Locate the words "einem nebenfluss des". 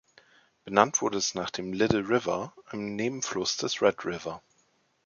2.65-3.83